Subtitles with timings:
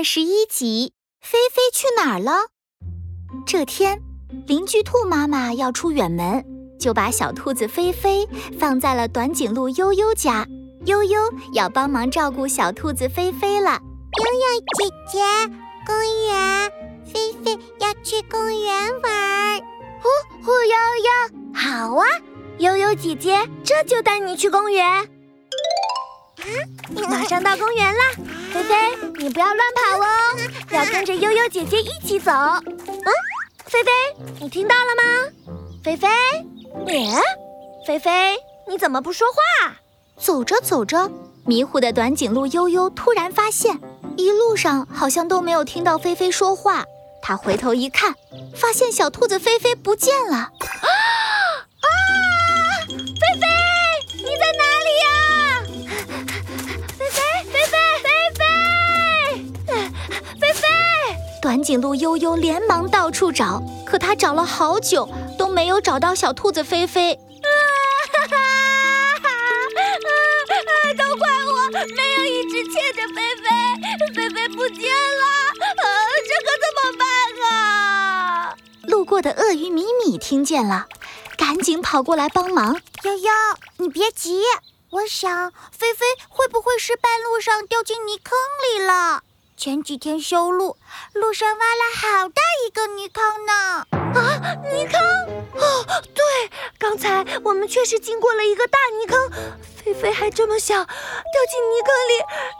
[0.00, 2.46] 二十一集，菲菲去哪儿了？
[3.46, 4.00] 这天，
[4.46, 6.42] 邻居兔妈妈要出远门，
[6.80, 8.26] 就把小兔子菲菲
[8.58, 10.46] 放在了短颈鹿悠悠家。
[10.86, 11.20] 悠悠
[11.52, 13.72] 要帮忙照顾小兔子菲菲了。
[13.72, 15.18] 悠悠姐姐，
[15.86, 15.94] 公
[16.28, 16.72] 园，
[17.04, 19.58] 菲菲要去公园玩。
[20.00, 20.08] 呼
[20.42, 22.06] 呼悠悠，好啊，
[22.56, 24.82] 悠悠姐姐这就带你去公园。
[24.82, 25.04] 啊
[27.06, 28.00] 马上到公园啦，
[28.52, 28.74] 菲菲，
[29.18, 30.06] 你不要乱跑哦，
[30.70, 32.32] 要跟着悠悠姐姐一起走。
[32.32, 33.12] 嗯，
[33.66, 33.90] 菲菲，
[34.40, 35.62] 你听到了吗？
[35.84, 36.08] 菲菲，
[36.84, 37.12] 你，
[37.86, 38.36] 菲菲，
[38.68, 39.72] 你怎么不说话？
[40.18, 41.10] 走着走着，
[41.46, 43.78] 迷糊的短颈鹿悠悠突然发现，
[44.16, 46.84] 一路上好像都没有听到菲菲说话。
[47.22, 48.14] 他回头一看，
[48.56, 50.50] 发现小兔子菲菲不见了。
[61.40, 67.14] 短颈鹿悠悠连忙到处找，可他找了好久都没有找到小兔子菲菲。
[67.14, 67.48] 啊
[68.12, 68.36] 哈哈！
[69.76, 70.92] 啊！
[70.98, 73.48] 都怪我，没有一直牵着菲菲，
[74.14, 75.24] 菲菲不见了。
[75.64, 75.84] 啊，
[76.28, 77.06] 这可怎么办
[77.50, 78.56] 啊？
[78.82, 80.88] 路过的鳄鱼米米听见了，
[81.38, 82.74] 赶紧跑过来帮忙。
[83.04, 83.30] 悠悠，
[83.78, 84.42] 你别急，
[84.90, 88.36] 我想菲菲会不会是半路上掉进泥坑
[88.74, 89.22] 里了？
[89.60, 90.78] 前几天修路，
[91.12, 93.52] 路上挖了好大一个泥坑呢。
[93.92, 94.98] 啊，泥坑！
[95.60, 96.24] 哦，对，
[96.78, 99.30] 刚才我们确实经过了一个大泥坑。
[99.76, 102.14] 菲菲还这么小，掉进泥坑里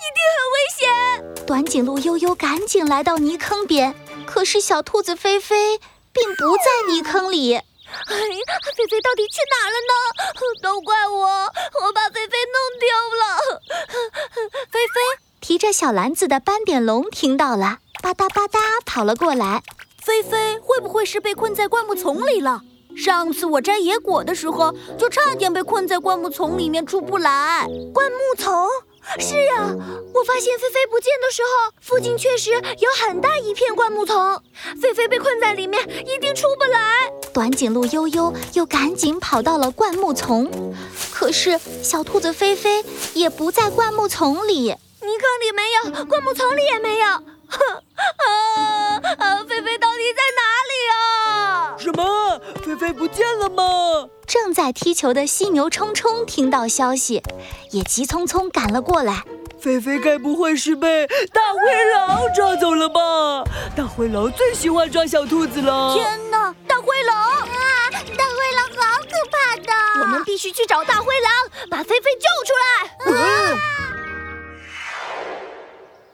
[0.00, 1.46] 一定很危险。
[1.46, 3.94] 短颈鹿悠悠赶紧来到泥坑边，
[4.24, 5.78] 可是小兔子菲菲。
[6.16, 7.54] 并不在泥坑里。
[7.56, 7.62] 哎，
[8.74, 9.92] 菲菲到底去哪了呢？
[10.62, 12.88] 都怪我，我把菲菲弄丢
[13.20, 13.55] 了。
[15.46, 19.62] 提着小篮子的斑点龙听到了，吧嗒吧嗒跑了过来。
[20.02, 22.62] 菲菲会不会是被困在灌木丛里了？
[22.96, 27.64] 上次我摘野果的时候，就差点被困在灌木丛里面出不来。
[27.94, 28.66] 灌木丛。
[29.20, 29.72] 是呀，
[30.12, 34.42] 我发现菲菲不见的时候，附近确实有很大一片灌木丛。
[34.82, 37.08] 菲菲被困在里面，一定出不来。
[37.32, 40.50] 短颈鹿悠悠又赶紧跑到了灌木丛，
[41.12, 42.84] 可是小兔子菲菲
[43.14, 44.74] 也不在灌木丛里，
[45.06, 47.06] 泥坑里没有，灌木丛里也没有。
[47.46, 49.44] 啊啊！
[49.48, 51.76] 菲菲到底在哪里啊？
[51.78, 52.40] 什么？
[52.64, 54.08] 菲菲不见了吗？
[54.26, 57.22] 正在踢球的犀牛冲冲听到消息，
[57.70, 59.22] 也急匆匆赶了过来。
[59.60, 63.44] 菲菲该不会是被大灰狼抓走了吧？
[63.76, 65.94] 大灰狼最喜欢抓小兔子了。
[65.94, 67.46] 天哪，大灰狼啊！
[67.92, 71.32] 大灰狼好可怕的，我们必须去找大灰狼，
[71.70, 72.65] 把菲菲救出来。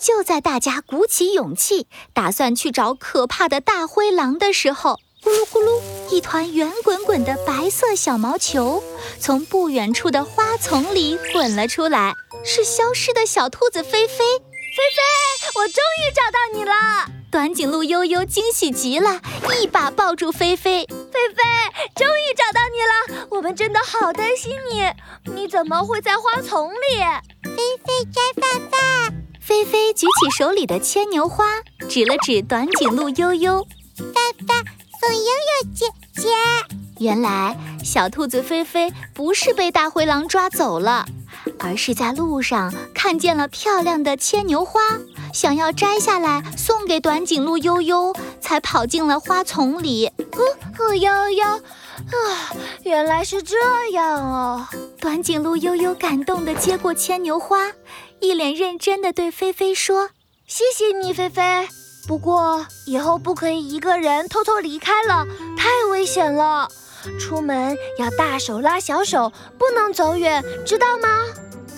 [0.00, 4.98] 就在大家鼓起勇气，打算去找可怕的大灰狼的时候。
[5.22, 8.82] 咕噜咕噜，一团圆滚滚的白色小毛球
[9.20, 14.16] 从不远处的花丛里滚了出来，是消失的小兔子菲菲。
[14.16, 16.72] 菲菲，我终于找到你了！
[17.30, 19.20] 短颈鹿悠悠惊喜极了，
[19.60, 20.86] 一把抱住菲菲。
[20.86, 21.42] 菲菲，
[21.94, 23.26] 终于找到你了！
[23.30, 26.96] 我们真的好担心你，你怎么会在花丛里？
[27.42, 28.59] 菲菲摘饭。
[30.00, 31.44] 举起手里的牵牛花，
[31.86, 33.62] 指了指短颈鹿悠悠。
[34.14, 34.54] 爸爸。
[34.98, 35.84] 送悠悠姐
[36.14, 36.28] 姐。
[36.98, 41.04] 原来小兔子菲菲不是被大灰狼抓走了，
[41.58, 44.80] 而是在路上看见了漂亮的牵牛花，
[45.34, 50.10] 想要摘下来送给短颈鹿悠悠，才跑进了花丛里。
[50.32, 50.40] 呼
[50.78, 51.60] 呼悠悠，
[52.10, 52.52] 啊，
[52.84, 53.56] 原来是这
[53.92, 54.68] 样啊！
[55.00, 57.72] 短颈鹿悠悠感动地接过牵牛花，
[58.20, 60.10] 一脸认真地对菲菲说
[60.46, 61.68] ：“谢谢你，菲菲。”
[62.08, 65.26] 不过以后不可以一个人偷偷离开了，
[65.56, 66.68] 太危险了。
[67.18, 71.08] 出门要大手拉小手，不能走远，知道吗？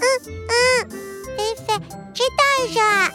[0.00, 0.04] 嗯
[0.48, 0.90] 嗯，
[1.36, 1.78] 菲菲
[2.14, 3.10] 知道了。